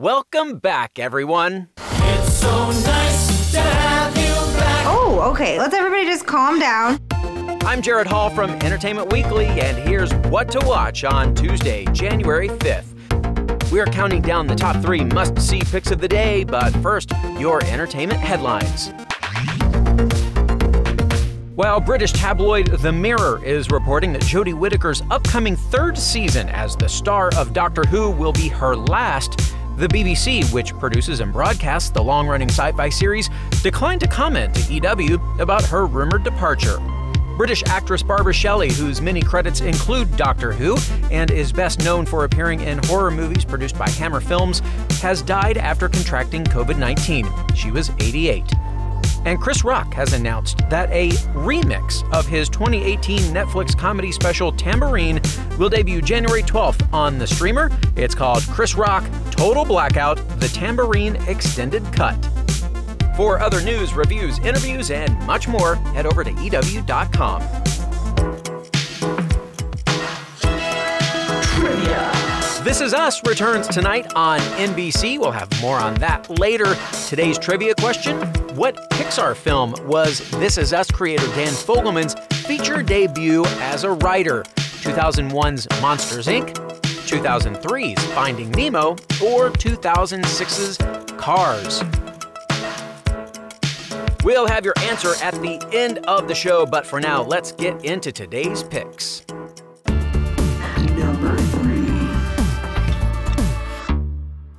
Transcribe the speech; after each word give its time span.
Welcome 0.00 0.60
back, 0.60 0.98
everyone. 0.98 1.68
It's 1.76 2.32
so 2.32 2.70
nice 2.70 3.52
to 3.52 3.60
have 3.60 4.16
you 4.16 4.58
back. 4.58 4.86
Oh, 4.88 5.20
okay. 5.30 5.58
Let's 5.58 5.74
everybody 5.74 6.06
just 6.06 6.26
calm 6.26 6.58
down. 6.58 6.98
I'm 7.66 7.82
Gerrad 7.82 8.06
Hall 8.06 8.30
from 8.30 8.52
Entertainment 8.62 9.12
Weekly, 9.12 9.44
and 9.44 9.76
here's 9.76 10.10
what 10.30 10.50
to 10.52 10.60
watch 10.66 11.04
on 11.04 11.34
Tuesday, 11.34 11.84
January 11.92 12.48
5th. 12.48 13.70
We're 13.70 13.84
counting 13.84 14.22
down 14.22 14.46
the 14.46 14.54
top 14.54 14.80
three 14.80 15.04
must 15.04 15.38
see 15.38 15.60
picks 15.60 15.90
of 15.90 16.00
the 16.00 16.08
day, 16.08 16.44
but 16.44 16.70
first, 16.76 17.12
your 17.38 17.62
entertainment 17.66 18.20
headlines. 18.20 18.94
While 21.56 21.78
British 21.78 22.12
tabloid 22.12 22.68
The 22.68 22.90
Mirror 22.90 23.44
is 23.44 23.70
reporting 23.70 24.14
that 24.14 24.22
Jodie 24.22 24.58
Whittaker's 24.58 25.02
upcoming 25.10 25.56
third 25.56 25.98
season 25.98 26.48
as 26.48 26.74
the 26.74 26.88
star 26.88 27.28
of 27.36 27.52
Doctor 27.52 27.84
Who 27.84 28.10
will 28.10 28.32
be 28.32 28.48
her 28.48 28.74
last, 28.74 29.49
the 29.80 29.88
BBC, 29.88 30.52
which 30.52 30.76
produces 30.78 31.20
and 31.20 31.32
broadcasts 31.32 31.88
the 31.88 32.02
long 32.02 32.28
running 32.28 32.50
sci 32.50 32.70
fi 32.72 32.90
series, 32.90 33.30
declined 33.62 34.00
to 34.02 34.06
comment 34.06 34.54
to 34.54 34.74
EW 34.74 35.18
about 35.38 35.64
her 35.64 35.86
rumored 35.86 36.22
departure. 36.22 36.78
British 37.38 37.62
actress 37.64 38.02
Barbara 38.02 38.34
Shelley, 38.34 38.70
whose 38.70 39.00
many 39.00 39.22
credits 39.22 39.62
include 39.62 40.14
Doctor 40.18 40.52
Who 40.52 40.76
and 41.10 41.30
is 41.30 41.50
best 41.50 41.82
known 41.82 42.04
for 42.04 42.24
appearing 42.24 42.60
in 42.60 42.76
horror 42.84 43.10
movies 43.10 43.46
produced 43.46 43.78
by 43.78 43.88
Hammer 43.88 44.20
Films, 44.20 44.58
has 45.00 45.22
died 45.22 45.56
after 45.56 45.88
contracting 45.88 46.44
COVID 46.44 46.76
19. 46.76 47.26
She 47.54 47.70
was 47.70 47.90
88. 47.98 48.44
And 49.24 49.38
Chris 49.38 49.64
Rock 49.64 49.92
has 49.94 50.12
announced 50.14 50.58
that 50.70 50.90
a 50.90 51.10
remix 51.34 52.10
of 52.12 52.26
his 52.26 52.48
2018 52.48 53.20
Netflix 53.34 53.76
comedy 53.76 54.12
special 54.12 54.50
Tambourine 54.50 55.20
will 55.58 55.68
debut 55.68 56.00
January 56.00 56.42
12th 56.42 56.90
on 56.92 57.18
the 57.18 57.26
streamer. 57.26 57.70
It's 57.96 58.14
called 58.14 58.42
Chris 58.44 58.74
Rock 58.74 59.04
Total 59.40 59.64
Blackout 59.64 60.18
The 60.38 60.48
Tambourine 60.48 61.16
Extended 61.26 61.82
Cut. 61.94 62.14
For 63.16 63.40
other 63.40 63.62
news, 63.62 63.94
reviews, 63.94 64.38
interviews, 64.40 64.90
and 64.90 65.18
much 65.26 65.48
more, 65.48 65.76
head 65.76 66.04
over 66.04 66.22
to 66.22 66.30
EW.com. 66.30 67.40
Trivia. 71.54 72.12
This 72.64 72.82
Is 72.82 72.92
Us 72.92 73.26
returns 73.26 73.66
tonight 73.66 74.12
on 74.14 74.40
NBC. 74.40 75.18
We'll 75.18 75.30
have 75.30 75.48
more 75.62 75.78
on 75.78 75.94
that 75.94 76.28
later. 76.38 76.76
Today's 77.08 77.38
trivia 77.38 77.74
question 77.76 78.18
What 78.54 78.90
Pixar 78.90 79.34
film 79.34 79.74
was 79.86 80.18
This 80.32 80.58
Is 80.58 80.74
Us 80.74 80.90
creator 80.90 81.26
Dan 81.28 81.54
Fogelman's 81.54 82.14
feature 82.46 82.82
debut 82.82 83.46
as 83.62 83.84
a 83.84 83.92
writer? 83.92 84.42
2001's 84.82 85.66
Monsters 85.80 86.26
Inc., 86.26 86.69
2003's 87.10 88.04
Finding 88.12 88.52
Nemo, 88.52 88.90
or 89.20 89.50
2006's 89.50 90.78
Cars? 91.16 91.82
We'll 94.22 94.46
have 94.46 94.64
your 94.64 94.74
answer 94.82 95.14
at 95.20 95.34
the 95.42 95.60
end 95.72 95.98
of 96.06 96.28
the 96.28 96.36
show, 96.36 96.66
but 96.66 96.86
for 96.86 97.00
now, 97.00 97.24
let's 97.24 97.50
get 97.50 97.84
into 97.84 98.12
today's 98.12 98.62
picks. 98.62 99.24
Number 99.88 101.36
three. 101.36 101.88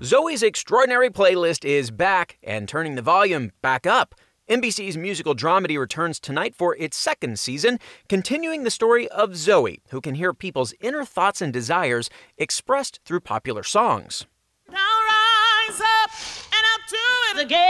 Zoey's 0.02 0.44
Extraordinary 0.44 1.10
Playlist 1.10 1.64
is 1.64 1.90
back 1.90 2.38
and 2.44 2.68
turning 2.68 2.96
the 2.96 3.02
volume 3.02 3.52
back 3.62 3.88
up. 3.88 4.14
NBC's 4.52 4.98
musical 4.98 5.34
dramedy 5.34 5.80
returns 5.80 6.20
tonight 6.20 6.54
for 6.54 6.76
its 6.76 6.98
second 6.98 7.40
season, 7.40 7.80
continuing 8.10 8.66
the 8.66 8.70
story 8.70 9.08
of 9.08 9.30
Zoey, 9.30 9.80
who 9.92 10.02
can 10.02 10.16
hear 10.16 10.34
people's 10.34 10.74
inner 10.82 11.06
thoughts 11.06 11.42
and 11.42 11.54
desires 11.54 12.10
expressed 12.38 13.00
through 13.06 13.22
popular 13.22 13.64
songs. 13.64 14.26
Now 14.70 14.76
rise 14.78 15.80
up 15.80 16.12
and 16.52 16.66
I'll 16.70 16.86
do 16.90 16.98
it 17.40 17.46
again. 17.46 17.62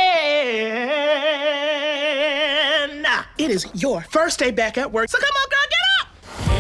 It 3.38 3.52
is 3.52 3.68
your 3.76 4.02
first 4.02 4.40
day 4.40 4.50
back 4.50 4.80
at 4.80 4.92
work, 4.92 5.10
so 5.10 5.20
come 5.20 5.36
on, 5.36 5.50
girl, 5.50 5.60
get 5.70 5.80
up! 6.02 6.08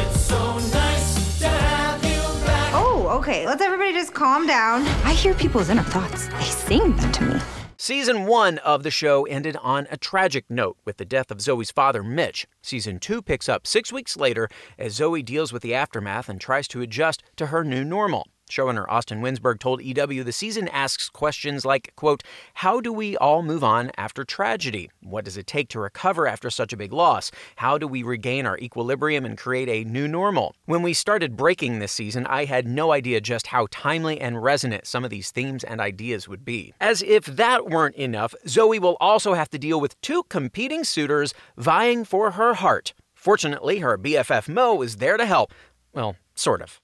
It's 0.07 0.21
so 0.21 0.59
nice 0.77 1.39
to 1.39 1.47
have 1.47 2.03
you 2.03 2.21
back. 2.45 2.73
Oh, 2.75 3.07
okay. 3.17 3.47
Let's 3.47 3.63
everybody 3.63 3.91
just 3.93 4.13
calm 4.13 4.45
down. 4.45 4.83
I 5.03 5.13
hear 5.13 5.33
people's 5.33 5.69
inner 5.69 5.81
thoughts. 5.81 6.27
They 6.27 6.43
sing 6.43 6.95
them 6.95 7.11
to 7.13 7.25
me. 7.25 7.41
Season 7.83 8.27
one 8.27 8.59
of 8.59 8.83
the 8.83 8.91
show 8.91 9.23
ended 9.23 9.57
on 9.59 9.87
a 9.89 9.97
tragic 9.97 10.45
note 10.51 10.77
with 10.85 10.97
the 10.97 11.03
death 11.03 11.31
of 11.31 11.39
Zoey's 11.39 11.71
father, 11.71 12.03
Mitch. 12.03 12.45
Season 12.61 12.99
two 12.99 13.23
picks 13.23 13.49
up 13.49 13.65
six 13.65 13.91
weeks 13.91 14.15
later 14.15 14.49
as 14.77 14.99
Zoey 14.99 15.25
deals 15.25 15.51
with 15.51 15.63
the 15.63 15.73
aftermath 15.73 16.29
and 16.29 16.39
tries 16.39 16.67
to 16.67 16.81
adjust 16.81 17.23
to 17.37 17.47
her 17.47 17.63
new 17.63 17.83
normal. 17.83 18.27
Showrunner 18.51 18.85
Austin 18.89 19.21
Winsberg 19.21 19.59
told 19.59 19.81
EW 19.81 20.23
the 20.23 20.33
season 20.33 20.67
asks 20.67 21.09
questions 21.09 21.63
like, 21.63 21.93
quote, 21.95 22.21
How 22.55 22.81
do 22.81 22.91
we 22.91 23.15
all 23.17 23.43
move 23.43 23.63
on 23.63 23.91
after 23.97 24.25
tragedy? 24.25 24.89
What 25.01 25.23
does 25.23 25.37
it 25.37 25.47
take 25.47 25.69
to 25.69 25.79
recover 25.79 26.27
after 26.27 26.49
such 26.49 26.73
a 26.73 26.77
big 26.77 26.91
loss? 26.91 27.31
How 27.55 27.77
do 27.77 27.87
we 27.87 28.03
regain 28.03 28.45
our 28.45 28.57
equilibrium 28.57 29.23
and 29.23 29.37
create 29.37 29.69
a 29.69 29.89
new 29.89 30.07
normal? 30.07 30.53
When 30.65 30.81
we 30.81 30.93
started 30.93 31.37
breaking 31.37 31.79
this 31.79 31.93
season, 31.93 32.27
I 32.27 32.43
had 32.45 32.67
no 32.67 32.91
idea 32.91 33.21
just 33.21 33.47
how 33.47 33.67
timely 33.71 34.19
and 34.19 34.43
resonant 34.43 34.85
some 34.85 35.05
of 35.05 35.09
these 35.09 35.31
themes 35.31 35.63
and 35.63 35.79
ideas 35.79 36.27
would 36.27 36.43
be. 36.43 36.73
As 36.81 37.01
if 37.01 37.25
that 37.25 37.69
weren't 37.69 37.95
enough, 37.95 38.35
Zoey 38.45 38.79
will 38.79 38.97
also 38.99 39.33
have 39.33 39.49
to 39.51 39.57
deal 39.57 39.79
with 39.79 39.99
two 40.01 40.23
competing 40.23 40.83
suitors 40.83 41.33
vying 41.55 42.03
for 42.03 42.31
her 42.31 42.55
heart. 42.55 42.93
Fortunately, 43.15 43.79
her 43.79 43.97
BFF 43.97 44.49
Mo 44.49 44.81
is 44.81 44.97
there 44.97 45.15
to 45.15 45.25
help. 45.25 45.53
Well, 45.93 46.17
sort 46.35 46.61
of. 46.61 46.81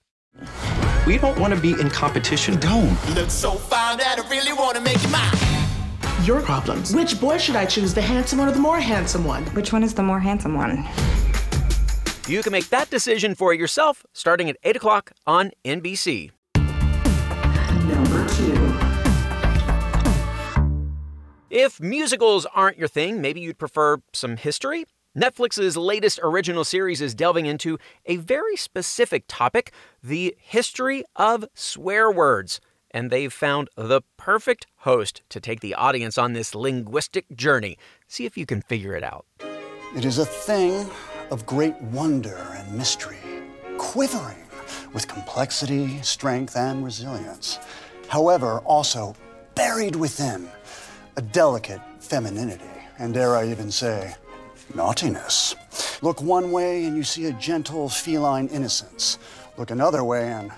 We 1.08 1.18
don't 1.18 1.40
want 1.40 1.54
to 1.54 1.60
be 1.62 1.72
in 1.72 1.90
competition. 1.90 2.56
We 2.56 2.60
Don't. 2.60 3.16
Look 3.16 3.30
so 3.30 3.52
fine 3.52 3.98
that 3.98 4.20
I 4.20 4.30
really 4.30 4.52
want 4.52 4.76
to 4.76 4.82
make 4.82 5.02
you 5.02 5.08
mine. 5.08 5.32
Your 6.26 6.42
problems. 6.42 6.94
Which 6.94 7.22
boy 7.22 7.38
should 7.38 7.56
I 7.56 7.66
choose, 7.66 7.94
the 7.94 8.02
handsome 8.02 8.40
one 8.40 8.50
or 8.50 8.52
the 8.52 8.60
more 8.60 8.78
handsome 8.78 9.24
one? 9.24 9.46
Which 9.56 9.72
one 9.72 9.84
is 9.84 9.94
the 9.94 10.04
more 10.04 10.20
handsome 10.20 10.54
one? 10.54 10.86
You 12.28 12.44
can 12.44 12.52
make 12.52 12.68
that 12.72 12.90
decision 12.90 13.36
for 13.36 13.54
yourself 13.54 14.06
starting 14.12 14.50
at 14.50 14.58
8 14.66 14.76
o'clock 14.76 15.14
on 15.26 15.52
NBC. 15.64 16.32
Number 17.88 18.28
two. 18.28 18.74
If 21.50 21.80
musicals 21.80 22.46
aren't 22.54 22.78
your 22.78 22.90
thing, 22.90 23.22
maybe 23.22 23.40
you'd 23.40 23.58
prefer 23.58 24.00
some 24.12 24.36
history? 24.36 24.84
Netflix's 25.18 25.76
latest 25.76 26.20
original 26.22 26.64
series 26.64 27.02
is 27.02 27.16
delving 27.16 27.48
into 27.48 27.80
a 28.06 28.18
very 28.18 28.56
specific 28.56 29.24
topic 29.28 29.72
the 30.04 30.36
history 30.38 31.04
of 31.16 31.44
swear 31.56 32.12
words. 32.12 32.62
And 32.92 33.10
they've 33.10 33.34
found 33.34 33.68
the 33.76 34.02
perfect 34.18 34.68
host 34.82 35.24
to 35.30 35.40
take 35.40 35.62
the 35.62 35.74
audience 35.74 36.20
on 36.20 36.34
this 36.34 36.54
linguistic 36.54 37.26
journey. 37.36 37.80
See 38.08 38.26
if 38.26 38.38
you 38.38 38.46
can 38.46 38.62
figure 38.62 38.96
it 38.96 39.04
out. 39.04 39.26
It 39.96 40.06
is 40.06 40.20
a 40.20 40.26
thing 40.26 40.88
of 41.32 41.48
great 41.48 41.82
wonder 41.82 42.38
and 42.56 42.78
mystery, 42.78 43.18
quivering 43.80 44.46
with 44.94 45.08
complexity, 45.08 46.00
strength, 46.04 46.56
and 46.56 46.86
resilience. 46.86 47.58
However, 48.08 48.60
also 48.60 49.16
buried 49.56 49.96
within 49.96 50.48
a 51.16 51.24
delicate 51.24 51.82
femininity, 52.00 52.66
and 53.00 53.16
dare 53.16 53.36
I 53.36 53.50
even 53.50 53.72
say, 53.72 54.14
naughtiness. 54.76 55.56
Look 56.02 56.22
one 56.22 56.52
way 56.52 56.86
and 56.86 56.96
you 56.96 57.04
see 57.04 57.26
a 57.26 57.34
gentle 57.34 57.90
feline 57.90 58.48
innocence. 58.48 59.18
Look 59.58 59.72
another 59.72 60.04
way 60.04 60.32
and, 60.32 60.52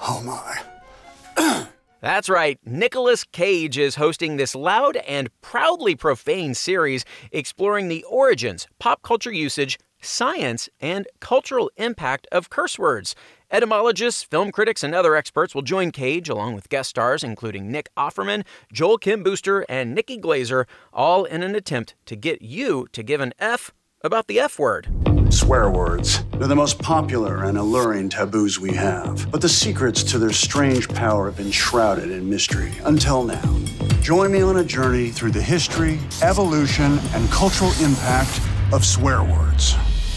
oh 0.00 0.22
my. 0.22 1.68
That's 2.00 2.28
right, 2.28 2.58
Nicolas 2.64 3.22
Cage 3.22 3.78
is 3.78 3.94
hosting 3.94 4.36
this 4.36 4.56
loud 4.56 4.96
and 4.96 5.30
proudly 5.40 5.94
profane 5.94 6.54
series 6.54 7.04
exploring 7.30 7.86
the 7.86 8.02
origins, 8.04 8.66
pop 8.80 9.02
culture 9.02 9.32
usage, 9.32 9.78
science, 10.02 10.68
and 10.80 11.06
cultural 11.20 11.70
impact 11.76 12.26
of 12.30 12.50
curse 12.50 12.78
words. 12.78 13.14
Etymologists, 13.50 14.22
film 14.22 14.50
critics, 14.50 14.82
and 14.82 14.94
other 14.94 15.14
experts 15.14 15.54
will 15.54 15.62
join 15.62 15.90
Cage 15.90 16.28
along 16.28 16.54
with 16.54 16.68
guest 16.68 16.90
stars 16.90 17.22
including 17.22 17.70
Nick 17.70 17.90
Offerman, 17.96 18.44
Joel 18.72 18.98
Kim 18.98 19.22
Booster, 19.22 19.64
and 19.68 19.94
Nikki 19.94 20.18
Glazer, 20.18 20.66
all 20.92 21.24
in 21.24 21.42
an 21.42 21.54
attempt 21.54 21.94
to 22.06 22.16
get 22.16 22.42
you 22.42 22.86
to 22.92 23.02
give 23.02 23.20
an 23.20 23.32
F 23.38 23.72
about 24.02 24.26
the 24.26 24.40
F 24.40 24.58
word. 24.58 24.88
Swear 25.32 25.70
words. 25.70 26.24
They're 26.32 26.48
the 26.48 26.56
most 26.56 26.78
popular 26.78 27.44
and 27.44 27.56
alluring 27.56 28.10
taboos 28.10 28.60
we 28.60 28.74
have. 28.74 29.30
But 29.30 29.40
the 29.40 29.48
secrets 29.48 30.02
to 30.04 30.18
their 30.18 30.32
strange 30.32 30.88
power 30.88 31.26
have 31.26 31.36
been 31.36 31.50
shrouded 31.50 32.10
in 32.10 32.28
mystery 32.28 32.72
until 32.84 33.22
now. 33.24 33.60
Join 34.02 34.32
me 34.32 34.42
on 34.42 34.56
a 34.56 34.64
journey 34.64 35.10
through 35.10 35.30
the 35.30 35.40
history, 35.40 35.98
evolution, 36.22 36.98
and 37.14 37.30
cultural 37.30 37.70
impact 37.80 38.40
of 38.72 38.84
swear 38.84 39.22
words. 39.22 39.74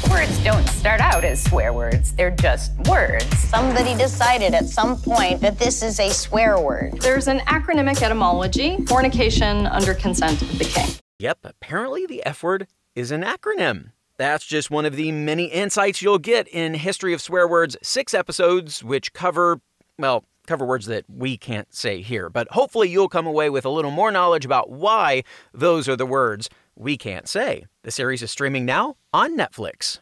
Words 0.10 0.44
don't 0.44 0.68
start 0.68 1.02
out 1.02 1.24
as 1.24 1.44
swear 1.44 1.74
words, 1.74 2.14
they're 2.14 2.32
just 2.32 2.74
words. 2.88 3.26
Somebody 3.40 3.96
decided 3.96 4.54
at 4.54 4.66
some 4.66 4.98
point 4.98 5.42
that 5.42 5.58
this 5.58 5.82
is 5.82 6.00
a 6.00 6.10
swear 6.10 6.60
word. 6.60 7.00
There's 7.02 7.28
an 7.28 7.40
acronymic 7.40 8.02
etymology 8.02 8.86
fornication 8.86 9.66
under 9.66 9.94
consent 9.94 10.42
of 10.42 10.60
the 10.60 10.66
king. 10.66 10.90
Yep, 11.20 11.40
apparently 11.44 12.06
the 12.06 12.24
F 12.26 12.44
word 12.44 12.68
is 12.94 13.12
an 13.12 13.24
acronym. 13.24 13.92
That's 14.18 14.46
just 14.46 14.70
one 14.70 14.86
of 14.86 14.96
the 14.96 15.12
many 15.12 15.46
insights 15.46 16.02
you'll 16.02 16.20
get 16.20 16.48
in 16.50 16.76
History 16.76 17.14
of 17.14 17.22
Swear 17.22 17.48
Words, 17.48 17.76
six 17.82 18.14
episodes, 18.14 18.84
which 18.84 19.12
cover, 19.12 19.60
well, 19.98 20.24
cover 20.46 20.66
words 20.66 20.86
that 20.86 21.06
we 21.10 21.38
can't 21.38 21.74
say 21.74 22.02
here. 22.02 22.30
But 22.30 22.50
hopefully, 22.52 22.90
you'll 22.90 23.10
come 23.10 23.28
away 23.28 23.50
with 23.50 23.66
a 23.66 23.70
little 23.70 23.92
more 23.92 24.12
knowledge 24.12 24.46
about 24.46 24.70
why 24.70 25.24
those 25.54 25.90
are 25.90 25.96
the 25.96 26.06
words 26.06 26.50
we 26.76 26.98
can't 26.98 27.28
say. 27.28 27.66
The 27.84 27.92
series 27.92 28.22
is 28.22 28.32
streaming 28.32 28.66
now 28.66 28.98
on 29.14 29.38
Netflix. 29.38 30.00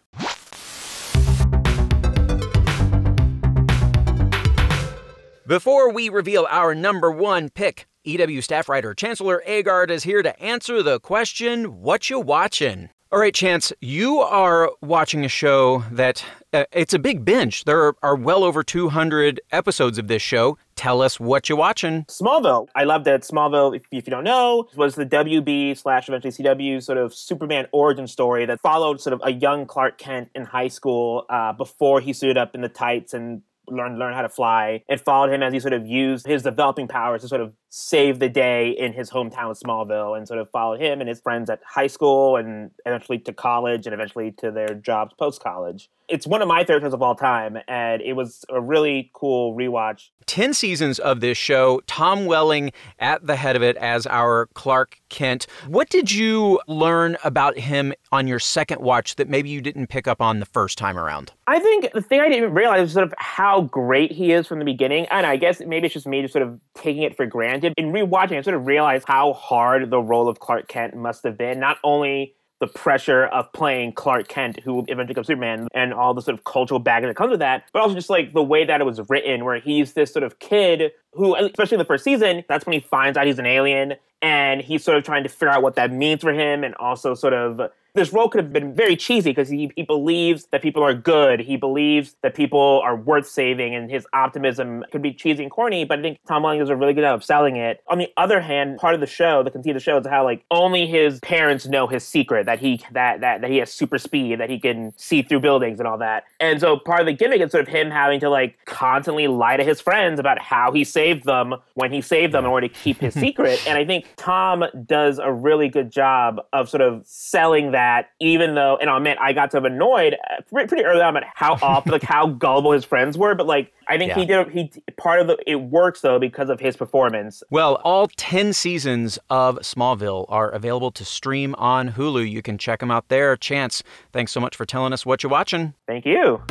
Before 5.45 5.91
we 5.91 6.09
reveal 6.09 6.47
our 6.49 6.73
number 6.73 7.11
one 7.11 7.49
pick, 7.49 7.87
EW 8.05 8.41
staff 8.41 8.69
writer 8.69 8.93
Chancellor 8.93 9.43
Agard 9.47 9.89
is 9.89 10.03
here 10.03 10.23
to 10.23 10.39
answer 10.41 10.81
the 10.81 10.99
question, 10.99 11.81
What 11.81 12.09
you 12.09 12.19
watching? 12.19 12.89
All 13.13 13.19
right, 13.19 13.31
Chance, 13.31 13.71
you 13.79 14.21
are 14.21 14.71
watching 14.81 15.23
a 15.23 15.27
show 15.27 15.83
that 15.91 16.25
uh, 16.51 16.63
it's 16.71 16.95
a 16.95 16.99
big 16.99 17.23
binge. 17.23 17.63
There 17.63 17.93
are 18.01 18.15
well 18.15 18.43
over 18.43 18.63
200 18.63 19.39
episodes 19.51 19.99
of 19.99 20.07
this 20.07 20.23
show. 20.23 20.57
Tell 20.75 20.99
us 20.99 21.19
what 21.19 21.47
you're 21.47 21.55
watching. 21.55 22.05
Smallville. 22.05 22.69
I 22.75 22.85
love 22.85 23.03
that 23.03 23.21
Smallville, 23.21 23.75
if, 23.75 23.83
if 23.91 24.07
you 24.07 24.09
don't 24.09 24.23
know, 24.23 24.67
was 24.75 24.95
the 24.95 25.05
WB 25.05 25.77
slash 25.77 26.09
eventually 26.09 26.31
CW 26.31 26.81
sort 26.81 26.97
of 26.97 27.13
Superman 27.13 27.67
origin 27.71 28.07
story 28.07 28.47
that 28.47 28.59
followed 28.61 28.99
sort 28.99 29.13
of 29.13 29.21
a 29.23 29.31
young 29.31 29.67
Clark 29.67 29.99
Kent 29.99 30.31
in 30.33 30.45
high 30.45 30.67
school 30.67 31.27
uh, 31.29 31.53
before 31.53 32.01
he 32.01 32.13
suited 32.13 32.39
up 32.39 32.55
in 32.55 32.61
the 32.61 32.69
tights 32.69 33.13
and 33.13 33.43
learned 33.67 33.99
learn 33.99 34.13
how 34.13 34.23
to 34.23 34.29
fly. 34.29 34.83
It 34.89 35.01
followed 35.01 35.31
him 35.31 35.43
as 35.43 35.53
he 35.53 35.59
sort 35.59 35.73
of 35.73 35.85
used 35.85 36.25
his 36.25 36.41
developing 36.43 36.87
powers 36.87 37.21
to 37.21 37.27
sort 37.27 37.41
of 37.41 37.55
save 37.75 38.19
the 38.19 38.29
day 38.29 38.69
in 38.69 38.93
his 38.93 39.09
hometown 39.09 39.49
of 39.49 39.57
Smallville 39.57 40.15
and 40.15 40.27
sort 40.27 40.39
of 40.39 40.47
followed 40.51 40.79
him 40.79 40.99
and 40.99 41.09
his 41.09 41.19
friends 41.19 41.49
at 41.49 41.59
high 41.65 41.87
school 41.87 42.37
and 42.37 42.69
eventually 42.85 43.17
to 43.17 43.33
college 43.33 43.87
and 43.87 43.95
eventually 43.95 44.31
to 44.33 44.51
their 44.51 44.75
jobs 44.75 45.11
post 45.17 45.41
college. 45.41 45.89
It's 46.07 46.27
one 46.27 46.43
of 46.43 46.47
my 46.47 46.65
favorite 46.65 46.81
shows 46.81 46.93
of 46.93 47.01
all 47.01 47.15
time, 47.15 47.57
and 47.67 48.01
it 48.01 48.13
was 48.13 48.45
a 48.49 48.61
really 48.61 49.09
cool 49.13 49.55
rewatch. 49.55 50.09
10 50.25 50.53
seasons 50.53 50.99
of 50.99 51.21
this 51.21 51.37
show, 51.37 51.81
Tom 51.87 52.25
Welling 52.25 52.71
at 52.99 53.25
the 53.25 53.35
head 53.35 53.55
of 53.55 53.63
it 53.63 53.77
as 53.77 54.05
our 54.07 54.47
Clark 54.53 54.99
Kent. 55.09 55.47
What 55.67 55.89
did 55.89 56.11
you 56.11 56.59
learn 56.67 57.17
about 57.23 57.57
him 57.57 57.93
on 58.11 58.27
your 58.27 58.39
second 58.39 58.81
watch 58.81 59.15
that 59.15 59.29
maybe 59.29 59.49
you 59.49 59.61
didn't 59.61 59.87
pick 59.87 60.07
up 60.07 60.21
on 60.21 60.39
the 60.39 60.45
first 60.45 60.77
time 60.77 60.97
around? 60.97 61.31
I 61.47 61.59
think 61.59 61.91
the 61.93 62.01
thing 62.01 62.21
I 62.21 62.29
didn't 62.29 62.53
realize 62.53 62.81
was 62.81 62.93
sort 62.93 63.07
of 63.07 63.13
how 63.17 63.61
great 63.61 64.11
he 64.11 64.31
is 64.31 64.45
from 64.45 64.59
the 64.59 64.65
beginning. 64.65 65.07
And 65.09 65.25
I 65.25 65.37
guess 65.37 65.61
maybe 65.61 65.85
it's 65.85 65.93
just 65.93 66.07
me 66.07 66.21
just 66.21 66.33
sort 66.33 66.43
of 66.43 66.59
taking 66.75 67.03
it 67.03 67.15
for 67.15 67.25
granted. 67.25 67.62
In 67.63 67.91
rewatching, 67.91 68.37
I 68.37 68.41
sort 68.41 68.55
of 68.55 68.65
realized 68.65 69.05
how 69.07 69.33
hard 69.33 69.89
the 69.89 69.99
role 69.99 70.27
of 70.27 70.39
Clark 70.39 70.67
Kent 70.67 70.95
must 70.95 71.23
have 71.23 71.37
been. 71.37 71.59
Not 71.59 71.77
only 71.83 72.35
the 72.59 72.67
pressure 72.67 73.25
of 73.25 73.51
playing 73.51 73.93
Clark 73.93 74.27
Kent, 74.27 74.59
who 74.63 74.79
eventually 74.87 75.07
becomes 75.07 75.27
Superman, 75.27 75.67
and 75.73 75.93
all 75.93 76.13
the 76.13 76.21
sort 76.21 76.37
of 76.37 76.45
cultural 76.45 76.79
baggage 76.79 77.09
that 77.09 77.15
comes 77.15 77.31
with 77.31 77.39
that, 77.39 77.65
but 77.73 77.81
also 77.81 77.95
just 77.95 78.09
like 78.09 78.33
the 78.33 78.43
way 78.43 78.63
that 78.63 78.79
it 78.79 78.85
was 78.85 79.01
written, 79.09 79.43
where 79.43 79.59
he's 79.59 79.93
this 79.93 80.13
sort 80.13 80.23
of 80.23 80.39
kid 80.39 80.91
who, 81.11 81.35
especially 81.35 81.75
in 81.75 81.79
the 81.79 81.85
first 81.85 82.03
season, 82.03 82.43
that's 82.47 82.65
when 82.65 82.73
he 82.73 82.79
finds 82.79 83.17
out 83.17 83.27
he's 83.27 83.39
an 83.39 83.45
alien, 83.45 83.95
and 84.21 84.61
he's 84.61 84.83
sort 84.83 84.97
of 84.97 85.03
trying 85.03 85.23
to 85.23 85.29
figure 85.29 85.49
out 85.49 85.61
what 85.61 85.75
that 85.75 85.91
means 85.91 86.21
for 86.21 86.31
him, 86.31 86.63
and 86.63 86.73
also 86.75 87.13
sort 87.15 87.33
of 87.33 87.69
this 87.95 88.11
role 88.11 88.27
could 88.27 88.43
have 88.43 88.51
been 88.51 88.73
very 88.73 88.95
cheesy 88.95 89.29
because 89.29 89.49
he, 89.49 89.71
he 89.75 89.83
believes 89.83 90.47
that 90.47 90.63
people 90.63 90.81
are 90.83 90.95
good. 90.95 91.39
He 91.39 91.57
believes 91.57 92.15
that 92.23 92.33
people 92.33 92.81
are 92.83 92.95
worth 92.95 93.27
saving, 93.27 93.75
and 93.75 93.89
his 93.89 94.07
optimism 94.13 94.83
could 94.91 95.03
be 95.03 95.13
cheesy 95.13 95.43
and 95.43 95.51
corny. 95.51 95.85
But 95.85 95.99
I 95.99 96.01
think 96.01 96.19
Tom 96.27 96.41
Welling 96.41 96.59
does 96.59 96.69
a 96.69 96.75
really 96.75 96.93
good 96.93 97.01
job 97.01 97.15
of 97.15 97.23
selling 97.23 97.55
it. 97.55 97.83
On 97.87 97.99
the 97.99 98.11
other 98.17 98.41
hand, 98.41 98.79
part 98.79 98.95
of 98.95 98.99
the 98.99 99.07
show, 99.07 99.43
the 99.43 99.51
conceit 99.51 99.71
of 99.71 99.75
the 99.75 99.79
show, 99.79 99.97
is 99.99 100.07
how 100.07 100.23
like 100.23 100.43
only 100.49 100.87
his 100.87 101.19
parents 101.19 101.67
know 101.67 101.85
his 101.85 102.03
secret 102.03 102.47
that 102.47 102.59
he 102.59 102.81
that 102.91 103.21
that 103.21 103.41
that 103.41 103.51
he 103.51 103.57
has 103.57 103.71
super 103.71 103.99
speed, 103.99 104.39
that 104.39 104.49
he 104.49 104.59
can 104.59 104.91
see 104.97 105.21
through 105.21 105.41
buildings 105.41 105.79
and 105.79 105.87
all 105.87 105.99
that. 105.99 106.23
And 106.39 106.59
so 106.59 106.77
part 106.77 107.01
of 107.01 107.05
the 107.05 107.13
gimmick 107.13 107.41
is 107.41 107.51
sort 107.51 107.67
of 107.67 107.67
him 107.67 107.91
having 107.91 108.19
to 108.21 108.29
like 108.29 108.57
constantly 108.65 109.27
lie 109.27 109.57
to 109.57 109.63
his 109.63 109.79
friends 109.79 110.19
about 110.19 110.39
how 110.39 110.71
he 110.71 110.83
saved 110.83 111.25
them 111.25 111.55
when 111.75 111.91
he 111.91 112.01
saved 112.01 112.33
them 112.33 112.43
in 112.43 112.49
order 112.49 112.67
to 112.67 112.73
keep 112.73 112.97
his 112.97 113.13
secret. 113.25 113.61
And 113.67 113.77
I 113.77 113.85
think 113.85 114.07
Tom 114.15 114.65
does 114.87 115.19
a 115.19 115.31
really 115.31 115.69
good 115.69 115.91
job 115.91 116.41
of 116.53 116.69
sort 116.69 116.81
of 116.81 117.03
selling 117.05 117.71
that 117.71 117.82
that 117.83 118.11
even 118.19 118.55
though, 118.55 118.77
and 118.79 118.89
I'll 118.89 118.97
admit, 118.97 119.17
I 119.19 119.33
got 119.33 119.51
sort 119.51 119.65
of 119.65 119.73
annoyed 119.73 120.15
uh, 120.31 120.41
pretty 120.49 120.85
early 120.85 121.01
on 121.01 121.15
about 121.15 121.29
how 121.35 121.53
off, 121.61 121.85
like 121.85 122.03
how 122.03 122.27
gullible 122.27 122.71
his 122.71 122.85
friends 122.85 123.17
were. 123.17 123.35
But 123.35 123.45
like, 123.45 123.73
I 123.87 123.97
think 123.97 124.09
yeah. 124.09 124.15
he 124.15 124.25
did. 124.25 124.49
He 124.49 124.71
part 124.97 125.19
of 125.19 125.27
the 125.27 125.37
it 125.45 125.55
works 125.55 126.01
though 126.01 126.19
because 126.19 126.49
of 126.49 126.59
his 126.59 126.77
performance. 126.77 127.43
Well, 127.49 127.75
all 127.83 128.07
ten 128.15 128.53
seasons 128.53 129.19
of 129.29 129.57
Smallville 129.59 130.25
are 130.29 130.49
available 130.49 130.91
to 130.91 131.03
stream 131.03 131.55
on 131.57 131.91
Hulu. 131.91 132.29
You 132.29 132.41
can 132.41 132.57
check 132.57 132.79
them 132.79 132.91
out 132.91 133.09
there. 133.09 133.35
Chance, 133.35 133.83
thanks 134.13 134.31
so 134.31 134.39
much 134.39 134.55
for 134.55 134.65
telling 134.65 134.93
us 134.93 135.05
what 135.05 135.21
you're 135.21 135.31
watching. 135.31 135.73
Thank 135.87 136.05
you. 136.05 136.41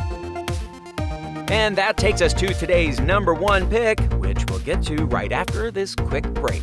And 1.48 1.76
that 1.76 1.96
takes 1.96 2.22
us 2.22 2.32
to 2.34 2.54
today's 2.54 2.98
number 3.00 3.34
one 3.34 3.68
pick, 3.68 4.00
which 4.14 4.44
we'll 4.46 4.60
get 4.60 4.82
to 4.84 5.04
right 5.06 5.32
after 5.32 5.70
this 5.70 5.94
quick 5.94 6.24
break. 6.34 6.62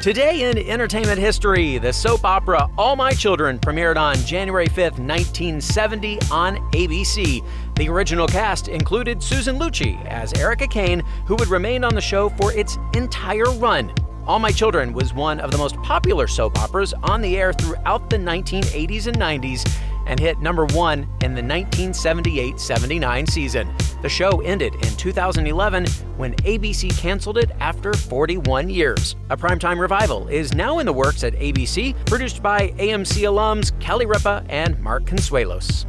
Today 0.00 0.50
in 0.50 0.56
entertainment 0.56 1.20
history, 1.20 1.76
the 1.76 1.92
soap 1.92 2.24
opera 2.24 2.70
All 2.78 2.96
My 2.96 3.12
Children 3.12 3.58
premiered 3.58 3.98
on 3.98 4.16
January 4.24 4.66
5th, 4.66 4.98
1970 4.98 6.18
on 6.30 6.56
ABC. 6.70 7.46
The 7.76 7.86
original 7.90 8.26
cast 8.26 8.68
included 8.68 9.22
Susan 9.22 9.58
Lucci 9.58 10.02
as 10.06 10.32
Erica 10.32 10.66
Kane, 10.66 11.00
who 11.26 11.36
would 11.36 11.48
remain 11.48 11.84
on 11.84 11.94
the 11.94 12.00
show 12.00 12.30
for 12.30 12.50
its 12.54 12.78
entire 12.94 13.50
run. 13.58 13.92
All 14.26 14.38
My 14.38 14.50
Children 14.50 14.94
was 14.94 15.12
one 15.12 15.38
of 15.38 15.50
the 15.50 15.58
most 15.58 15.76
popular 15.82 16.26
soap 16.26 16.58
operas 16.58 16.94
on 17.02 17.20
the 17.20 17.36
air 17.36 17.52
throughout 17.52 18.08
the 18.08 18.16
1980s 18.16 19.06
and 19.06 19.18
90s 19.18 19.70
and 20.10 20.18
hit 20.18 20.40
number 20.40 20.66
one 20.66 21.04
in 21.22 21.34
the 21.34 21.42
1978 21.42 22.60
79 22.60 23.26
season. 23.28 23.72
The 24.02 24.08
show 24.08 24.40
ended 24.40 24.74
in 24.74 24.96
2011 24.96 25.86
when 26.16 26.34
ABC 26.34 26.96
canceled 26.98 27.38
it 27.38 27.52
after 27.60 27.94
41 27.94 28.68
years. 28.68 29.14
A 29.30 29.36
primetime 29.36 29.78
revival 29.78 30.26
is 30.26 30.52
now 30.52 30.80
in 30.80 30.86
the 30.86 30.92
works 30.92 31.22
at 31.22 31.34
ABC, 31.34 31.94
produced 32.06 32.42
by 32.42 32.70
AMC 32.70 33.22
alums 33.22 33.78
Kelly 33.78 34.04
Ripa 34.04 34.44
and 34.48 34.78
Mark 34.80 35.04
Consuelos. 35.04 35.86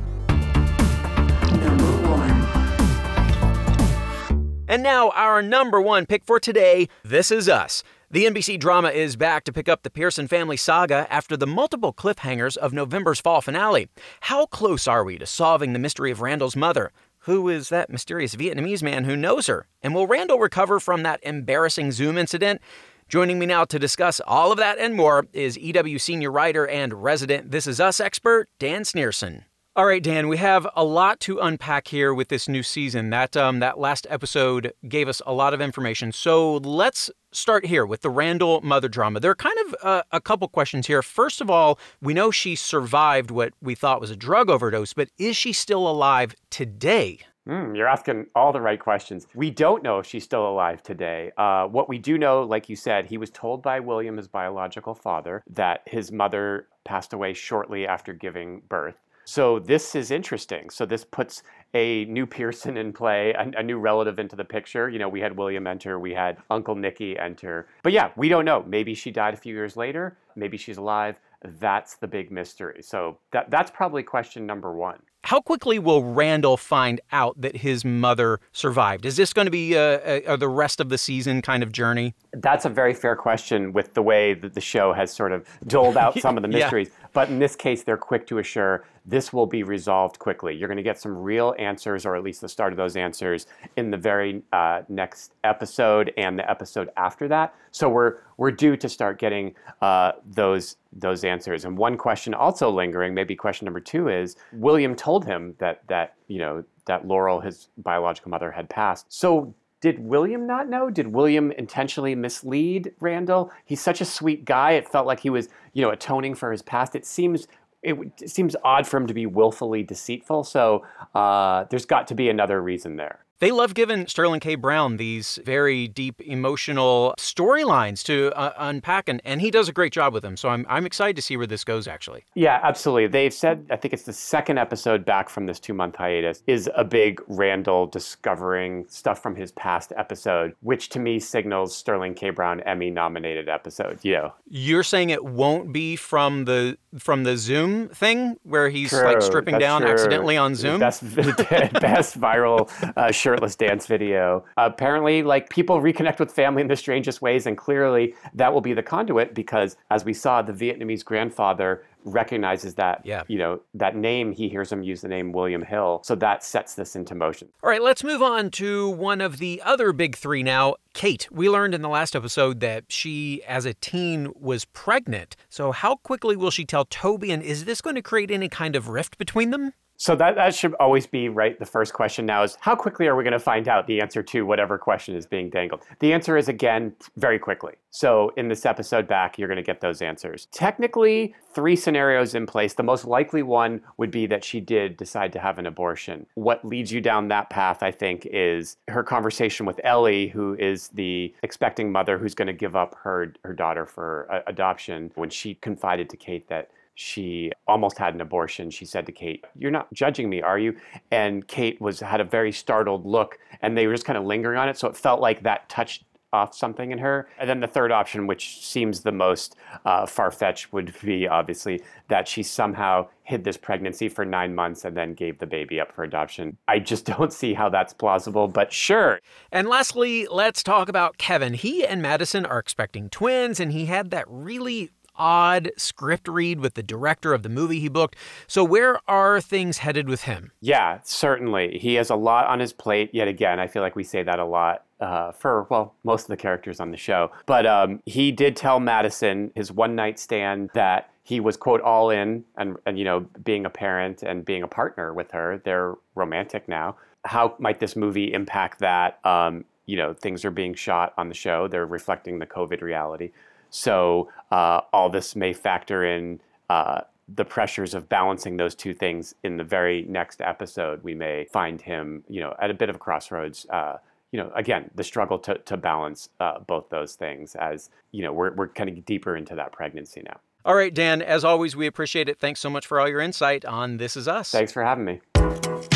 And 4.67 4.83
now, 4.83 5.09
our 5.09 5.41
number 5.41 5.81
one 5.81 6.05
pick 6.05 6.23
for 6.23 6.39
today 6.39 6.87
This 7.03 7.29
Is 7.29 7.49
Us. 7.49 7.83
The 8.13 8.25
NBC 8.25 8.59
drama 8.59 8.89
is 8.89 9.15
back 9.15 9.45
to 9.45 9.53
pick 9.53 9.69
up 9.69 9.83
the 9.83 9.89
Pearson 9.89 10.27
family 10.27 10.57
saga 10.57 11.07
after 11.09 11.37
the 11.37 11.47
multiple 11.47 11.93
cliffhangers 11.93 12.57
of 12.57 12.73
November's 12.73 13.21
fall 13.21 13.39
finale. 13.39 13.87
How 14.19 14.47
close 14.47 14.85
are 14.85 15.05
we 15.05 15.17
to 15.17 15.25
solving 15.25 15.71
the 15.71 15.79
mystery 15.79 16.11
of 16.11 16.19
Randall's 16.19 16.57
mother? 16.57 16.91
Who 17.19 17.47
is 17.47 17.69
that 17.69 17.89
mysterious 17.89 18.35
Vietnamese 18.35 18.83
man 18.83 19.05
who 19.05 19.15
knows 19.15 19.47
her? 19.47 19.65
And 19.81 19.95
will 19.95 20.07
Randall 20.07 20.39
recover 20.39 20.81
from 20.81 21.03
that 21.03 21.23
embarrassing 21.23 21.93
Zoom 21.93 22.17
incident? 22.17 22.59
Joining 23.07 23.39
me 23.39 23.45
now 23.45 23.63
to 23.63 23.79
discuss 23.79 24.19
all 24.27 24.51
of 24.51 24.57
that 24.57 24.77
and 24.77 24.93
more 24.93 25.27
is 25.31 25.57
EW 25.57 25.97
senior 25.97 26.33
writer 26.33 26.67
and 26.67 27.01
resident 27.01 27.51
This 27.51 27.65
Is 27.65 27.79
Us 27.79 28.01
expert, 28.01 28.49
Dan 28.59 28.81
Snierson. 28.81 29.43
All 29.73 29.85
right, 29.85 30.03
Dan, 30.03 30.27
we 30.27 30.35
have 30.35 30.67
a 30.75 30.83
lot 30.83 31.21
to 31.21 31.39
unpack 31.39 31.87
here 31.87 32.13
with 32.13 32.27
this 32.27 32.49
new 32.49 32.61
season. 32.61 33.09
That 33.09 33.37
um, 33.37 33.59
that 33.59 33.79
last 33.79 34.05
episode 34.09 34.73
gave 34.89 35.07
us 35.07 35.21
a 35.25 35.31
lot 35.31 35.53
of 35.53 35.61
information. 35.61 36.11
So 36.11 36.57
let's 36.57 37.09
start 37.31 37.65
here 37.65 37.85
with 37.85 38.01
the 38.01 38.09
Randall 38.09 38.59
mother 38.59 38.89
drama. 38.89 39.21
There 39.21 39.31
are 39.31 39.35
kind 39.35 39.57
of 39.65 39.75
uh, 39.81 40.03
a 40.11 40.19
couple 40.19 40.49
questions 40.49 40.87
here. 40.87 41.01
First 41.01 41.39
of 41.39 41.49
all, 41.49 41.79
we 42.01 42.13
know 42.13 42.31
she 42.31 42.53
survived 42.53 43.31
what 43.31 43.53
we 43.61 43.73
thought 43.73 44.01
was 44.01 44.11
a 44.11 44.15
drug 44.17 44.49
overdose, 44.49 44.93
but 44.93 45.07
is 45.17 45.37
she 45.37 45.53
still 45.53 45.87
alive 45.87 46.35
today? 46.49 47.19
Mm, 47.47 47.73
you're 47.73 47.87
asking 47.87 48.27
all 48.35 48.51
the 48.51 48.59
right 48.59 48.79
questions. 48.79 49.25
We 49.33 49.51
don't 49.51 49.83
know 49.83 49.99
if 49.99 50.05
she's 50.05 50.25
still 50.25 50.49
alive 50.49 50.83
today. 50.83 51.31
Uh, 51.37 51.65
what 51.67 51.87
we 51.87 51.97
do 51.97 52.17
know, 52.17 52.43
like 52.43 52.67
you 52.67 52.75
said, 52.75 53.05
he 53.05 53.17
was 53.17 53.29
told 53.29 53.63
by 53.63 53.79
William, 53.79 54.17
his 54.17 54.27
biological 54.27 54.95
father, 54.95 55.43
that 55.49 55.83
his 55.85 56.11
mother 56.11 56.67
passed 56.83 57.13
away 57.13 57.33
shortly 57.33 57.87
after 57.87 58.11
giving 58.11 58.63
birth. 58.67 58.97
So 59.25 59.59
this 59.59 59.95
is 59.95 60.11
interesting. 60.11 60.69
So 60.69 60.85
this 60.85 61.03
puts 61.03 61.43
a 61.73 62.05
new 62.05 62.25
Pearson 62.25 62.77
in 62.77 62.91
play, 62.91 63.33
a, 63.33 63.59
a, 63.59 63.63
new 63.63 63.79
relative 63.79 64.19
into 64.19 64.35
the 64.35 64.43
picture. 64.43 64.89
You 64.89 64.99
know, 64.99 65.07
we 65.07 65.21
had 65.21 65.37
William 65.37 65.67
enter, 65.67 65.99
we 65.99 66.13
had 66.13 66.37
Uncle 66.49 66.75
Nicky 66.75 67.17
enter. 67.17 67.67
But 67.83 67.93
yeah, 67.93 68.11
we 68.15 68.29
don't 68.29 68.45
know. 68.45 68.63
Maybe 68.67 68.93
she 68.93 69.11
died 69.11 69.33
a 69.33 69.37
few 69.37 69.55
years 69.55 69.77
later. 69.77 70.17
Maybe 70.35 70.57
she's 70.57 70.77
alive. 70.77 71.15
That's 71.43 71.95
the 71.95 72.07
big 72.07 72.31
mystery. 72.31 72.81
So 72.83 73.17
that, 73.31 73.49
that's 73.49 73.71
probably 73.71 74.03
question 74.03 74.45
number 74.45 74.73
one. 74.73 74.99
How 75.23 75.39
quickly 75.39 75.77
will 75.77 76.03
Randall 76.03 76.57
find 76.57 76.99
out 77.11 77.39
that 77.39 77.57
his 77.57 77.85
mother 77.85 78.39
survived? 78.53 79.05
Is 79.05 79.17
this 79.17 79.33
going 79.33 79.45
to 79.45 79.51
be 79.51 79.75
a, 79.75 79.99
a, 80.03 80.33
a, 80.33 80.37
the 80.37 80.49
rest 80.49 80.79
of 80.79 80.89
the 80.89 80.97
season 80.97 81.43
kind 81.43 81.61
of 81.61 81.71
journey? 81.71 82.15
That's 82.33 82.65
a 82.65 82.69
very 82.69 82.93
fair 82.95 83.15
question 83.15 83.71
with 83.71 83.93
the 83.93 84.01
way 84.01 84.33
that 84.33 84.55
the 84.55 84.61
show 84.61 84.93
has 84.93 85.13
sort 85.13 85.31
of 85.31 85.47
doled 85.67 85.95
out 85.95 86.19
some 86.19 86.37
of 86.37 86.41
the 86.41 86.47
mysteries. 86.47 86.89
yeah. 86.89 87.07
But 87.13 87.29
in 87.29 87.37
this 87.37 87.55
case, 87.55 87.83
they're 87.83 87.97
quick 87.97 88.25
to 88.27 88.39
assure 88.39 88.83
this 89.05 89.33
will 89.33 89.45
be 89.45 89.63
resolved 89.63 90.19
quickly. 90.19 90.55
You're 90.55 90.67
going 90.67 90.77
to 90.77 90.83
get 90.83 90.99
some 90.99 91.17
real 91.17 91.55
answers, 91.57 92.05
or 92.05 92.15
at 92.15 92.23
least 92.23 92.41
the 92.41 92.49
start 92.49 92.71
of 92.73 92.77
those 92.77 92.95
answers, 92.95 93.47
in 93.75 93.89
the 93.89 93.97
very 93.97 94.43
uh, 94.53 94.83
next 94.89 95.33
episode 95.43 96.13
and 96.17 96.37
the 96.37 96.49
episode 96.49 96.89
after 96.97 97.27
that. 97.29 97.55
So 97.71 97.89
we're 97.89 98.17
we're 98.37 98.51
due 98.51 98.75
to 98.77 98.89
start 98.89 99.19
getting 99.19 99.55
uh, 99.81 100.13
those 100.25 100.77
those 100.93 101.23
answers. 101.23 101.65
And 101.65 101.77
one 101.77 101.97
question 101.97 102.33
also 102.33 102.69
lingering, 102.69 103.13
maybe 103.13 103.35
question 103.35 103.65
number 103.65 103.79
two, 103.79 104.09
is 104.09 104.35
William 104.53 104.95
told 104.95 105.25
him 105.25 105.55
that 105.57 105.81
that 105.87 106.15
you 106.27 106.39
know 106.39 106.63
that 106.85 107.07
Laurel, 107.07 107.39
his 107.39 107.69
biological 107.77 108.29
mother, 108.29 108.51
had 108.51 108.69
passed. 108.69 109.05
So 109.09 109.53
did 109.81 109.97
William 109.97 110.45
not 110.45 110.69
know? 110.69 110.91
Did 110.91 111.07
William 111.07 111.51
intentionally 111.53 112.13
mislead 112.13 112.93
Randall? 112.99 113.51
He's 113.65 113.81
such 113.81 113.99
a 113.99 114.05
sweet 114.05 114.45
guy. 114.45 114.73
It 114.73 114.87
felt 114.87 115.07
like 115.07 115.19
he 115.19 115.31
was, 115.31 115.49
you 115.73 115.81
know, 115.81 115.89
atoning 115.89 116.35
for 116.35 116.51
his 116.51 116.61
past. 116.61 116.95
It 116.95 117.03
seems 117.03 117.47
it, 117.83 117.95
it 118.21 118.29
seems 118.29 118.55
odd 118.63 118.87
for 118.87 118.97
him 118.97 119.07
to 119.07 119.13
be 119.13 119.25
willfully 119.25 119.83
deceitful. 119.83 120.43
So 120.43 120.85
uh, 121.15 121.65
there's 121.69 121.85
got 121.85 122.07
to 122.07 122.15
be 122.15 122.29
another 122.29 122.61
reason 122.61 122.97
there. 122.97 123.25
They 123.41 123.51
love 123.51 123.73
giving 123.73 124.05
Sterling 124.05 124.39
K. 124.39 124.53
Brown 124.53 124.97
these 124.97 125.39
very 125.43 125.87
deep 125.87 126.21
emotional 126.21 127.15
storylines 127.17 128.03
to 128.03 128.31
uh, 128.37 128.53
unpack, 128.55 129.09
and, 129.09 129.19
and 129.25 129.41
he 129.41 129.49
does 129.49 129.67
a 129.67 129.73
great 129.73 129.91
job 129.91 130.13
with 130.13 130.21
them. 130.21 130.37
So 130.37 130.49
I'm, 130.49 130.63
I'm 130.69 130.85
excited 130.85 131.15
to 131.15 131.23
see 131.23 131.35
where 131.37 131.47
this 131.47 131.63
goes, 131.63 131.87
actually. 131.87 132.23
Yeah, 132.35 132.59
absolutely. 132.61 133.07
They've 133.07 133.33
said, 133.33 133.65
I 133.71 133.77
think 133.77 133.95
it's 133.95 134.03
the 134.03 134.13
second 134.13 134.59
episode 134.59 135.05
back 135.05 135.27
from 135.27 135.47
this 135.47 135.59
two 135.59 135.73
month 135.73 135.95
hiatus, 135.95 136.43
is 136.45 136.69
a 136.75 136.83
big 136.83 137.19
Randall 137.27 137.87
discovering 137.87 138.85
stuff 138.87 139.23
from 139.23 139.35
his 139.35 139.51
past 139.53 139.91
episode, 139.97 140.53
which 140.61 140.89
to 140.89 140.99
me 140.99 141.19
signals 141.19 141.75
Sterling 141.75 142.13
K. 142.13 142.29
Brown 142.29 142.59
Emmy 142.61 142.91
nominated 142.91 143.49
episode. 143.49 143.97
You 144.03 144.13
know. 144.13 144.33
You're 144.49 144.83
saying 144.83 145.09
it 145.09 145.25
won't 145.25 145.73
be 145.73 145.95
from 145.95 146.45
the 146.45 146.77
from 146.99 147.23
the 147.23 147.37
Zoom 147.37 147.87
thing 147.89 148.37
where 148.43 148.69
he's 148.69 148.89
true, 148.89 149.03
like 149.03 149.21
stripping 149.21 149.57
down 149.57 149.81
true. 149.81 149.89
accidentally 149.89 150.37
on 150.37 150.55
Zoom? 150.55 150.79
Best, 150.79 151.01
best 151.15 152.19
viral 152.19 152.69
uh, 152.97 153.11
shirtless 153.31 153.55
dance 153.55 153.87
video. 153.87 154.43
Apparently, 154.57 155.23
like 155.23 155.49
people 155.49 155.79
reconnect 155.79 156.19
with 156.19 156.31
family 156.31 156.61
in 156.61 156.67
the 156.67 156.75
strangest 156.75 157.21
ways, 157.21 157.45
and 157.45 157.57
clearly 157.57 158.13
that 158.33 158.53
will 158.53 158.61
be 158.61 158.73
the 158.73 158.83
conduit 158.83 159.33
because, 159.33 159.77
as 159.89 160.03
we 160.03 160.13
saw, 160.13 160.41
the 160.41 160.53
Vietnamese 160.53 161.03
grandfather 161.03 161.83
recognizes 162.03 162.73
that 162.73 162.99
yeah. 163.05 163.21
you 163.27 163.37
know 163.37 163.61
that 163.75 163.95
name 163.95 164.31
he 164.31 164.49
hears 164.49 164.71
him 164.71 164.81
use 164.81 165.01
the 165.01 165.07
name 165.07 165.31
William 165.31 165.61
Hill 165.61 166.01
so 166.03 166.15
that 166.15 166.43
sets 166.43 166.73
this 166.75 166.95
into 166.95 167.15
motion. 167.15 167.47
All 167.63 167.69
right, 167.69 167.81
let's 167.81 168.03
move 168.03 168.21
on 168.21 168.49
to 168.51 168.89
one 168.89 169.21
of 169.21 169.37
the 169.37 169.61
other 169.63 169.93
big 169.93 170.15
3 170.15 170.43
now, 170.43 170.75
Kate. 170.93 171.27
We 171.31 171.49
learned 171.49 171.75
in 171.75 171.81
the 171.81 171.89
last 171.89 172.15
episode 172.15 172.59
that 172.61 172.85
she 172.89 173.43
as 173.47 173.65
a 173.65 173.73
teen 173.75 174.33
was 174.35 174.65
pregnant. 174.65 175.35
So 175.49 175.71
how 175.71 175.97
quickly 175.97 176.35
will 176.35 176.51
she 176.51 176.65
tell 176.65 176.85
Toby 176.85 177.31
and 177.31 177.43
is 177.43 177.65
this 177.65 177.81
going 177.81 177.95
to 177.95 178.01
create 178.01 178.31
any 178.31 178.49
kind 178.49 178.75
of 178.75 178.89
rift 178.89 179.17
between 179.17 179.51
them? 179.51 179.73
So 180.01 180.15
that, 180.15 180.33
that 180.33 180.55
should 180.55 180.73
always 180.79 181.05
be 181.05 181.29
right. 181.29 181.59
The 181.59 181.65
first 181.67 181.93
question 181.93 182.25
now 182.25 182.41
is 182.41 182.57
how 182.59 182.75
quickly 182.75 183.05
are 183.05 183.15
we 183.15 183.23
going 183.23 183.33
to 183.33 183.39
find 183.39 183.67
out 183.67 183.85
the 183.85 184.01
answer 184.01 184.23
to 184.23 184.47
whatever 184.47 184.79
question 184.79 185.15
is 185.15 185.27
being 185.27 185.51
dangled? 185.51 185.83
The 185.99 186.11
answer 186.11 186.37
is 186.37 186.49
again 186.49 186.95
very 187.17 187.37
quickly. 187.37 187.73
So 187.91 188.33
in 188.35 188.47
this 188.47 188.65
episode 188.65 189.07
back, 189.07 189.37
you're 189.37 189.47
going 189.47 189.57
to 189.57 189.63
get 189.63 189.79
those 189.79 190.01
answers. 190.01 190.47
Technically, 190.51 191.35
three 191.53 191.75
scenarios 191.75 192.33
in 192.33 192.47
place. 192.47 192.73
The 192.73 192.81
most 192.81 193.05
likely 193.05 193.43
one 193.43 193.79
would 193.97 194.09
be 194.09 194.25
that 194.25 194.43
she 194.43 194.59
did 194.59 194.97
decide 194.97 195.31
to 195.33 195.39
have 195.39 195.59
an 195.59 195.67
abortion. 195.67 196.25
What 196.33 196.65
leads 196.65 196.91
you 196.91 196.99
down 196.99 197.27
that 197.27 197.51
path, 197.51 197.83
I 197.83 197.91
think, 197.91 198.25
is 198.25 198.77
her 198.87 199.03
conversation 199.03 199.67
with 199.67 199.79
Ellie, 199.83 200.29
who 200.29 200.55
is 200.55 200.87
the 200.87 201.31
expecting 201.43 201.91
mother 201.91 202.17
who's 202.17 202.33
going 202.33 202.47
to 202.47 202.53
give 202.53 202.75
up 202.75 202.95
her 203.03 203.33
her 203.43 203.53
daughter 203.53 203.85
for 203.85 204.27
uh, 204.31 204.39
adoption. 204.47 205.11
When 205.13 205.29
she 205.29 205.53
confided 205.53 206.09
to 206.09 206.17
Kate 206.17 206.47
that 206.49 206.71
she 207.01 207.51
almost 207.67 207.97
had 207.97 208.13
an 208.13 208.21
abortion. 208.21 208.69
She 208.69 208.85
said 208.85 209.05
to 209.07 209.11
Kate, 209.11 209.43
"You're 209.57 209.71
not 209.71 209.91
judging 209.91 210.29
me, 210.29 210.41
are 210.41 210.59
you?" 210.59 210.77
And 211.09 211.47
Kate 211.47 211.81
was 211.81 211.99
had 211.99 212.21
a 212.21 212.23
very 212.23 212.51
startled 212.51 213.05
look, 213.05 213.39
and 213.61 213.75
they 213.75 213.87
were 213.87 213.93
just 213.93 214.05
kind 214.05 214.17
of 214.17 214.25
lingering 214.25 214.59
on 214.59 214.69
it. 214.69 214.77
So 214.77 214.87
it 214.87 214.95
felt 214.95 215.19
like 215.19 215.41
that 215.43 215.67
touched 215.67 216.03
off 216.33 216.55
something 216.55 216.91
in 216.91 216.97
her. 216.97 217.27
And 217.37 217.49
then 217.49 217.59
the 217.59 217.67
third 217.67 217.91
option, 217.91 218.25
which 218.27 218.63
seems 218.63 219.01
the 219.01 219.11
most 219.11 219.55
uh, 219.83 220.05
far 220.05 220.31
fetched, 220.31 220.71
would 220.71 220.93
be 221.01 221.27
obviously 221.27 221.81
that 222.07 222.27
she 222.27 222.43
somehow 222.43 223.07
hid 223.23 223.43
this 223.43 223.57
pregnancy 223.57 224.07
for 224.07 224.23
nine 224.23 224.55
months 224.55 224.85
and 224.85 224.95
then 224.95 225.13
gave 225.13 225.39
the 225.39 225.47
baby 225.47 225.79
up 225.79 225.91
for 225.91 226.03
adoption. 226.03 226.57
I 226.67 226.79
just 226.79 227.05
don't 227.17 227.33
see 227.33 227.53
how 227.53 227.69
that's 227.69 227.93
plausible, 227.93 228.47
but 228.47 228.71
sure. 228.71 229.19
And 229.51 229.67
lastly, 229.67 230.27
let's 230.29 230.63
talk 230.63 230.87
about 230.87 231.17
Kevin. 231.17 231.53
He 231.53 231.85
and 231.85 232.01
Madison 232.01 232.45
are 232.45 232.59
expecting 232.59 233.09
twins, 233.09 233.59
and 233.59 233.71
he 233.71 233.87
had 233.87 234.11
that 234.11 234.25
really 234.29 234.91
odd 235.15 235.71
script 235.77 236.27
read 236.27 236.59
with 236.59 236.73
the 236.73 236.83
director 236.83 237.33
of 237.33 237.43
the 237.43 237.49
movie 237.49 237.79
he 237.79 237.89
booked. 237.89 238.15
So, 238.47 238.63
where 238.63 238.99
are 239.07 239.41
things 239.41 239.79
headed 239.79 240.07
with 240.07 240.23
him? 240.23 240.51
Yeah, 240.61 240.99
certainly. 241.03 241.77
He 241.79 241.95
has 241.95 242.09
a 242.09 242.15
lot 242.15 242.47
on 242.47 242.59
his 242.59 242.73
plate. 242.73 243.09
Yet 243.13 243.27
again, 243.27 243.59
I 243.59 243.67
feel 243.67 243.81
like 243.81 243.95
we 243.95 244.03
say 244.03 244.23
that 244.23 244.39
a 244.39 244.45
lot 244.45 244.83
uh, 244.99 245.31
for 245.31 245.67
well 245.69 245.95
most 246.03 246.23
of 246.23 246.27
the 246.27 246.37
characters 246.37 246.79
on 246.79 246.91
the 246.91 246.97
show. 246.97 247.31
But 247.45 247.65
um, 247.65 248.01
he 248.05 248.31
did 248.31 248.55
tell 248.55 248.79
Madison 248.79 249.51
his 249.55 249.71
one 249.71 249.95
night 249.95 250.19
stand 250.19 250.69
that 250.73 251.09
he 251.23 251.39
was 251.39 251.57
quote 251.57 251.81
all 251.81 252.09
in 252.09 252.43
and 252.57 252.77
and 252.85 252.97
you 252.97 253.05
know 253.05 253.25
being 253.43 253.65
a 253.65 253.69
parent 253.69 254.23
and 254.23 254.45
being 254.45 254.63
a 254.63 254.67
partner 254.67 255.13
with 255.13 255.31
her. 255.31 255.61
They're 255.63 255.95
romantic 256.15 256.67
now. 256.67 256.95
How 257.25 257.55
might 257.59 257.79
this 257.79 257.95
movie 257.95 258.33
impact 258.33 258.79
that? 258.79 259.23
Um, 259.25 259.65
you 259.87 259.97
know, 259.97 260.13
things 260.13 260.45
are 260.45 260.51
being 260.51 260.73
shot 260.73 261.13
on 261.17 261.27
the 261.27 261.33
show. 261.35 261.67
They're 261.67 261.85
reflecting 261.85 262.39
the 262.39 262.45
COVID 262.45 262.81
reality. 262.81 263.31
So 263.71 264.29
uh, 264.51 264.81
all 264.93 265.09
this 265.09 265.35
may 265.35 265.53
factor 265.53 266.05
in 266.05 266.39
uh, 266.69 267.01
the 267.33 267.45
pressures 267.45 267.93
of 267.93 268.07
balancing 268.07 268.57
those 268.57 268.75
two 268.75 268.93
things 268.93 269.33
in 269.43 269.57
the 269.57 269.63
very 269.63 270.03
next 270.03 270.41
episode. 270.41 271.03
We 271.03 271.15
may 271.15 271.45
find 271.45 271.81
him, 271.81 272.23
you 272.29 272.41
know, 272.41 272.55
at 272.61 272.69
a 272.69 272.73
bit 272.73 272.89
of 272.89 272.97
a 272.97 272.99
crossroads. 272.99 273.65
Uh, 273.69 273.97
you 274.31 274.39
know, 274.39 274.51
again, 274.55 274.89
the 274.95 275.03
struggle 275.03 275.39
to, 275.39 275.57
to 275.57 275.75
balance 275.75 276.29
uh, 276.39 276.59
both 276.59 276.89
those 276.89 277.15
things 277.15 277.55
as, 277.55 277.89
you 278.11 278.23
know, 278.23 278.31
we're, 278.31 278.53
we're 278.53 278.67
kind 278.69 278.89
of 278.89 279.03
deeper 279.05 279.35
into 279.35 279.55
that 279.55 279.71
pregnancy 279.71 280.21
now. 280.23 280.39
All 280.63 280.75
right, 280.75 280.93
Dan, 280.93 281.21
as 281.21 281.43
always, 281.43 281.75
we 281.75 281.87
appreciate 281.87 282.29
it. 282.29 282.39
Thanks 282.39 282.59
so 282.59 282.69
much 282.69 282.85
for 282.85 282.99
all 282.99 283.09
your 283.09 283.19
insight 283.19 283.65
on 283.65 283.97
This 283.97 284.15
Is 284.15 284.27
Us. 284.27 284.51
Thanks 284.51 284.71
for 284.71 284.83
having 284.83 285.05
me. 285.05 285.90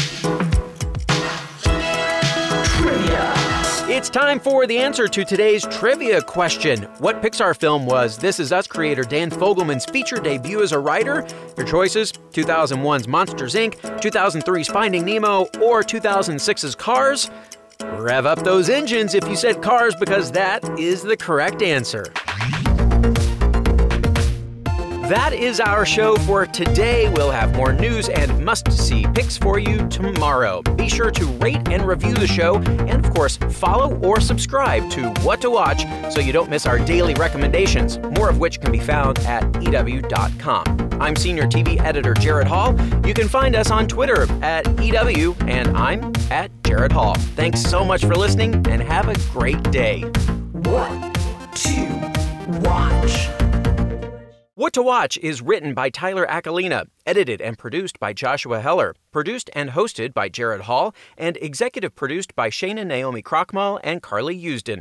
It's 3.95 4.09
time 4.09 4.41
for 4.41 4.67
the 4.67 4.77
answer 4.77 5.07
to 5.07 5.23
today's 5.23 5.65
trivia 5.67 6.21
question. 6.21 6.83
What 6.99 7.21
Pixar 7.21 7.55
film 7.55 7.85
was 7.85 8.17
This 8.17 8.41
Is 8.41 8.51
Us 8.51 8.67
creator 8.67 9.03
Dan 9.03 9.31
Fogelman's 9.31 9.85
feature 9.85 10.17
debut 10.17 10.61
as 10.61 10.73
a 10.73 10.79
writer? 10.79 11.25
Your 11.55 11.65
choices 11.65 12.11
2001's 12.11 13.07
Monsters 13.07 13.55
Inc., 13.55 13.75
2003's 14.01 14.67
Finding 14.67 15.05
Nemo, 15.05 15.43
or 15.61 15.81
2006's 15.81 16.75
Cars? 16.75 17.31
Rev 17.93 18.25
up 18.25 18.43
those 18.43 18.67
engines 18.67 19.13
if 19.13 19.25
you 19.29 19.37
said 19.37 19.61
Cars 19.61 19.95
because 19.95 20.29
that 20.33 20.77
is 20.77 21.01
the 21.01 21.15
correct 21.15 21.61
answer. 21.61 22.03
That 25.09 25.33
is 25.33 25.59
our 25.59 25.85
show 25.85 26.15
for 26.15 26.47
today. 26.47 27.09
We'll 27.09 27.29
have 27.29 27.55
more 27.55 27.71
news 27.71 28.09
and 28.09 28.43
must 28.43 28.71
see 28.71 29.05
picks 29.13 29.37
for 29.37 29.59
you 29.59 29.87
tomorrow. 29.87 30.63
Be 30.63 30.89
sure 30.89 31.11
to 31.11 31.25
rate 31.33 31.61
and 31.69 31.85
review 31.85 32.15
the 32.15 32.25
show, 32.25 32.55
and 32.55 33.05
of 33.05 33.13
course, 33.13 33.37
follow 33.37 33.99
or 33.99 34.19
subscribe 34.19 34.89
to 34.89 35.09
What 35.21 35.41
to 35.41 35.51
Watch 35.51 35.85
so 36.11 36.19
you 36.19 36.33
don't 36.33 36.49
miss 36.49 36.65
our 36.65 36.79
daily 36.79 37.13
recommendations, 37.13 37.99
more 37.99 38.31
of 38.31 38.39
which 38.39 38.59
can 38.59 38.71
be 38.71 38.79
found 38.79 39.19
at 39.19 39.43
EW.com. 39.61 40.89
I'm 40.99 41.15
Senior 41.15 41.43
TV 41.43 41.79
Editor 41.81 42.15
Gerrad 42.15 42.47
Hall. 42.47 42.75
You 43.07 43.13
can 43.13 43.27
find 43.27 43.55
us 43.55 43.69
on 43.69 43.87
Twitter 43.87 44.23
at 44.43 44.65
EW, 44.81 45.35
and 45.41 45.77
I'm 45.77 46.05
at 46.31 46.49
Gerrad 46.63 46.91
Hall. 46.91 47.13
Thanks 47.35 47.61
so 47.61 47.85
much 47.85 48.03
for 48.03 48.15
listening, 48.15 48.55
and 48.67 48.81
have 48.81 49.07
a 49.07 49.15
great 49.31 49.61
day. 49.69 50.01
What 50.51 51.13
to 51.53 52.59
watch? 52.63 53.44
What 54.65 54.73
to 54.73 54.81
Watch 54.81 55.19
is 55.19 55.43
written 55.43 55.75
by 55.75 55.91
Tyler 55.91 56.25
Aquilina, 56.25 56.87
edited 57.05 57.39
and 57.39 57.55
produced 57.55 57.99
by 57.99 58.13
Joshua 58.13 58.61
Heller, 58.61 58.95
produced 59.11 59.51
and 59.53 59.69
hosted 59.69 60.11
by 60.11 60.27
Gerrad 60.27 60.61
Hall, 60.61 60.95
and 61.19 61.37
executive 61.39 61.95
produced 61.95 62.35
by 62.35 62.49
Shana 62.49 62.83
Naomi 62.83 63.21
Krochmal 63.21 63.79
and 63.83 64.01
Carly 64.01 64.35
Usden. 64.35 64.73